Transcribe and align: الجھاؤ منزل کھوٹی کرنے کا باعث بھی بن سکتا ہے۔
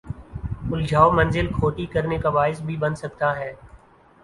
الجھاؤ 0.71 1.11
منزل 1.11 1.47
کھوٹی 1.53 1.85
کرنے 1.85 2.17
کا 2.17 2.29
باعث 2.29 2.61
بھی 2.61 2.77
بن 2.77 2.95
سکتا 2.95 3.35
ہے۔ 3.35 3.53